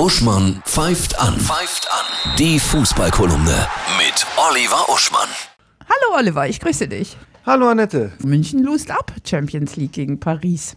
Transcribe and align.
Uschmann 0.00 0.62
pfeift 0.64 1.20
an. 1.20 1.38
Pfeift 1.38 1.86
an. 1.92 2.34
Die 2.38 2.58
Fußballkolumne 2.58 3.68
mit 3.98 4.26
Oliver 4.48 4.88
Uschmann. 4.88 5.28
Hallo 5.84 6.16
Oliver, 6.16 6.48
ich 6.48 6.58
grüße 6.58 6.88
dich. 6.88 7.18
Hallo 7.44 7.68
Annette. 7.68 8.10
München 8.24 8.62
lost 8.62 8.90
ab, 8.90 9.12
Champions 9.28 9.76
League 9.76 9.92
gegen 9.92 10.18
Paris. 10.18 10.74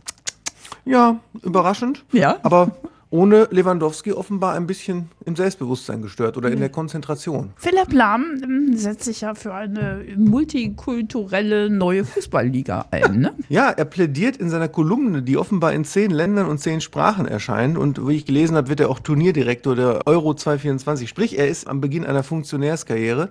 Ja, 0.83 1.21
überraschend. 1.41 2.04
Ja. 2.12 2.36
Aber 2.44 2.75
ohne 3.13 3.47
Lewandowski 3.52 4.12
offenbar 4.12 4.55
ein 4.55 4.65
bisschen 4.65 5.12
im 5.23 5.36
Selbstbewusstsein 5.36 6.02
gestört 6.02 6.36
oder 6.36 6.52
in 6.52 6.59
der 6.59 6.70
Konzentration. 6.70 7.54
Philipp 7.57 7.93
Lahm 7.93 8.41
ähm, 8.43 8.75
setzt 8.75 9.04
sich 9.04 9.21
ja 9.21 9.36
für 9.36 9.54
eine 9.54 10.04
multikulturelle 10.18 11.70
neue 11.70 12.05
Fußballliga 12.05 12.88
ein, 12.89 13.20
ne? 13.20 13.34
Ja, 13.49 13.70
er 13.70 13.86
plädiert 13.86 14.38
in 14.38 14.49
seiner 14.49 14.68
Kolumne, 14.68 15.21
die 15.21 15.38
offenbar 15.38 15.73
in 15.73 15.86
zehn 15.86 16.09
Ländern 16.09 16.48
und 16.48 16.57
zehn 16.57 16.81
Sprachen 16.81 17.27
erscheint. 17.27 17.77
Und 17.77 18.07
wie 18.07 18.16
ich 18.16 18.26
gelesen 18.26 18.57
habe, 18.57 18.70
wird 18.70 18.80
er 18.80 18.89
auch 18.89 18.99
Turnierdirektor 18.99 19.75
der 19.75 20.07
Euro 20.07 20.34
224. 20.34 21.07
Sprich, 21.07 21.38
er 21.38 21.48
ist 21.48 21.67
am 21.67 21.81
Beginn 21.81 22.05
einer 22.05 22.23
Funktionärskarriere 22.23 23.30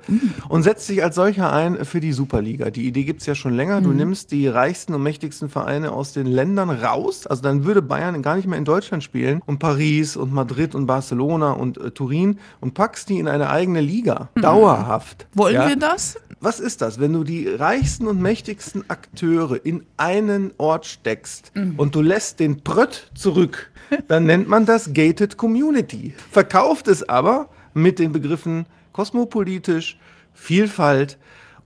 und 0.48 0.62
setzt 0.62 0.86
sich 0.86 1.02
als 1.02 1.16
solcher 1.16 1.52
ein 1.52 1.84
für 1.84 1.98
die 1.98 2.12
Superliga. 2.12 2.70
Die 2.70 2.86
Idee 2.86 3.02
gibt's 3.02 3.26
ja 3.26 3.34
schon 3.34 3.54
länger. 3.54 3.80
Du 3.80 3.90
nimmst 3.90 4.30
die 4.30 4.46
reichsten 4.46 4.94
und 4.94 5.02
mächtigsten 5.02 5.48
Vereine 5.48 5.90
aus 5.90 6.12
den 6.12 6.26
Ländern 6.26 6.70
raus. 6.70 7.26
Also 7.26 7.42
dann 7.42 7.64
würde 7.64 7.82
Bayern 7.82 8.22
gar 8.22 8.36
nicht 8.36 8.46
mehr 8.46 8.58
in 8.58 8.64
Deutschland 8.64 9.02
spielen 9.02 9.42
und 9.44 9.58
Paris 9.76 10.16
und 10.16 10.34
Madrid 10.34 10.74
und 10.74 10.84
Barcelona 10.86 11.52
und 11.52 11.78
äh, 11.78 11.90
Turin 11.92 12.38
und 12.60 12.74
packst 12.74 13.08
die 13.08 13.18
in 13.18 13.26
eine 13.26 13.48
eigene 13.48 13.80
Liga. 13.80 14.28
Dauerhaft. 14.34 15.26
Wollen 15.32 15.54
Ja? 15.54 15.68
wir 15.68 15.76
das? 15.76 16.18
Was 16.40 16.60
ist 16.60 16.82
das, 16.82 17.00
wenn 17.00 17.12
du 17.14 17.24
die 17.24 17.48
reichsten 17.48 18.06
und 18.06 18.20
mächtigsten 18.20 18.84
Akteure 18.88 19.64
in 19.64 19.84
einen 19.96 20.50
Ort 20.58 20.84
steckst 20.86 21.52
und 21.76 21.94
du 21.94 22.02
lässt 22.02 22.38
den 22.40 22.62
Prött 22.62 23.10
zurück, 23.14 23.70
dann 24.08 24.24
nennt 24.24 24.46
man 24.48 24.66
das 24.66 24.92
Gated 24.92 25.36
Community. 25.38 26.12
Verkauft 26.30 26.88
es 26.88 27.08
aber 27.08 27.48
mit 27.72 27.98
den 27.98 28.12
Begriffen 28.12 28.66
kosmopolitisch, 28.92 29.98
Vielfalt 30.34 31.16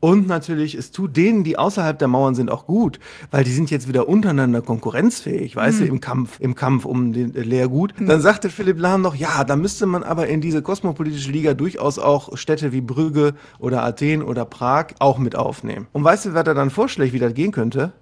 und 0.06 0.28
natürlich, 0.28 0.76
es 0.76 0.92
tut 0.92 1.16
denen, 1.16 1.42
die 1.42 1.58
außerhalb 1.58 1.98
der 1.98 2.06
Mauern 2.06 2.36
sind, 2.36 2.48
auch 2.48 2.66
gut, 2.66 3.00
weil 3.32 3.42
die 3.42 3.50
sind 3.50 3.72
jetzt 3.72 3.88
wieder 3.88 4.08
untereinander 4.08 4.62
konkurrenzfähig, 4.62 5.56
weißt 5.56 5.80
du, 5.80 5.84
im 5.84 6.00
Kampf, 6.00 6.38
im 6.38 6.54
Kampf 6.54 6.84
um 6.84 7.12
den 7.12 7.34
äh, 7.34 7.40
Leergut. 7.40 7.92
Dann 7.98 8.20
sagte 8.20 8.48
Philipp 8.48 8.78
Lahm 8.78 9.02
noch, 9.02 9.16
ja, 9.16 9.42
da 9.42 9.56
müsste 9.56 9.84
man 9.86 10.04
aber 10.04 10.28
in 10.28 10.40
diese 10.40 10.62
kosmopolitische 10.62 11.32
Liga 11.32 11.54
durchaus 11.54 11.98
auch 11.98 12.36
Städte 12.36 12.70
wie 12.70 12.82
Brügge 12.82 13.34
oder 13.58 13.82
Athen 13.82 14.22
oder 14.22 14.44
Prag 14.44 14.94
auch 15.00 15.18
mit 15.18 15.34
aufnehmen. 15.34 15.88
Und 15.92 16.04
weißt 16.04 16.26
du, 16.26 16.34
wer 16.34 16.44
da 16.44 16.54
dann 16.54 16.70
vorschlägt, 16.70 17.12
wie 17.12 17.18
das 17.18 17.34
gehen 17.34 17.50
könnte? 17.50 17.92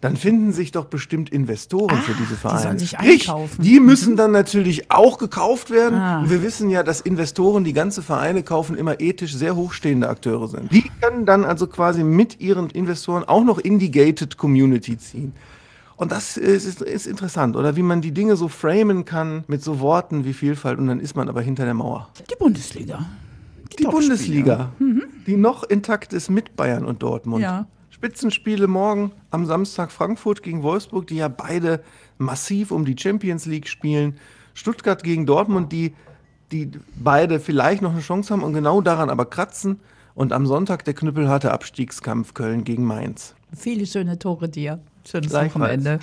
Dann 0.00 0.16
finden 0.16 0.52
sich 0.52 0.72
doch 0.72 0.84
bestimmt 0.84 1.30
Investoren 1.30 1.96
für 1.98 2.12
diese 2.12 2.36
Vereine. 2.36 2.62
sollen 2.62 2.78
sich 2.78 2.98
einkaufen. 2.98 3.62
Die 3.62 3.80
müssen 3.80 4.16
dann 4.16 4.30
natürlich 4.30 4.90
auch 4.90 5.18
gekauft 5.18 5.70
werden. 5.70 5.98
Ah. 5.98 6.20
Und 6.20 6.30
wir 6.30 6.42
wissen 6.42 6.68
ja, 6.68 6.82
dass 6.82 7.00
Investoren, 7.00 7.64
die 7.64 7.72
ganze 7.72 8.02
Vereine 8.02 8.42
kaufen, 8.42 8.76
immer 8.76 9.00
ethisch 9.00 9.34
sehr 9.34 9.56
hochstehende 9.56 10.08
Akteure 10.08 10.48
sind. 10.48 10.70
Die 10.70 10.90
können 11.00 11.24
dann 11.24 11.44
also 11.44 11.66
quasi 11.66 12.04
mit 12.04 12.40
ihren 12.40 12.68
Investoren 12.70 13.24
auch 13.24 13.44
noch 13.44 13.58
in 13.58 13.78
die 13.78 13.90
gated 13.90 14.36
Community 14.36 14.98
ziehen. 14.98 15.32
Und 15.96 16.12
das 16.12 16.36
ist, 16.36 16.66
ist, 16.66 16.82
ist 16.82 17.06
interessant, 17.06 17.56
oder 17.56 17.74
wie 17.74 17.82
man 17.82 18.02
die 18.02 18.12
Dinge 18.12 18.36
so 18.36 18.48
framen 18.48 19.06
kann 19.06 19.44
mit 19.46 19.62
so 19.62 19.80
Worten 19.80 20.26
wie 20.26 20.34
Vielfalt 20.34 20.78
und 20.78 20.88
dann 20.88 21.00
ist 21.00 21.16
man 21.16 21.30
aber 21.30 21.40
hinter 21.40 21.64
der 21.64 21.72
Mauer. 21.72 22.10
Die 22.30 22.34
Bundesliga. 22.38 23.06
Die. 23.78 23.84
Bundesliga, 23.84 24.70
die 25.26 25.36
noch 25.36 25.62
intakt 25.62 26.12
ist 26.12 26.30
mit 26.30 26.56
Bayern 26.56 26.84
und 26.84 27.02
Dortmund. 27.02 27.42
Ja. 27.42 27.66
Spitzenspiele 27.96 28.66
morgen 28.66 29.10
am 29.30 29.46
Samstag 29.46 29.90
Frankfurt 29.90 30.42
gegen 30.42 30.62
Wolfsburg, 30.62 31.06
die 31.06 31.16
ja 31.16 31.28
beide 31.28 31.82
massiv 32.18 32.70
um 32.70 32.84
die 32.84 32.94
Champions 32.94 33.46
League 33.46 33.66
spielen. 33.66 34.18
Stuttgart 34.52 35.02
gegen 35.02 35.24
Dortmund, 35.24 35.72
die, 35.72 35.94
die 36.52 36.70
beide 36.96 37.40
vielleicht 37.40 37.80
noch 37.80 37.92
eine 37.92 38.02
Chance 38.02 38.34
haben 38.34 38.42
und 38.42 38.52
genau 38.52 38.82
daran 38.82 39.08
aber 39.08 39.24
kratzen. 39.24 39.80
Und 40.14 40.34
am 40.34 40.44
Sonntag 40.44 40.84
der 40.84 40.92
knüppelharte 40.92 41.50
Abstiegskampf 41.50 42.34
Köln 42.34 42.64
gegen 42.64 42.84
Mainz. 42.84 43.34
Viele 43.56 43.86
schöne 43.86 44.18
Tore 44.18 44.50
dir. 44.50 44.78
Schönes. 45.06 45.32
Wochenende. 45.32 46.00